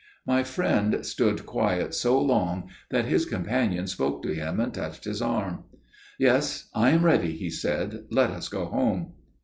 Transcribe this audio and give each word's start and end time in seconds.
'My 0.25 0.41
friend 0.41 1.05
stood 1.05 1.45
quiet 1.45 1.93
so 1.93 2.19
long 2.19 2.69
that 2.89 3.05
his 3.05 3.23
companion 3.27 3.85
spoke 3.85 4.23
to 4.23 4.33
him 4.33 4.59
and 4.59 4.73
touched 4.73 5.03
his 5.03 5.21
arm. 5.21 5.65
"'Yes, 6.17 6.71
I 6.73 6.89
am 6.89 7.05
ready,' 7.05 7.37
he 7.37 7.51
said; 7.51 8.05
'let 8.09 8.31
us 8.31 8.49
go 8.49 8.65
home. 8.65 9.13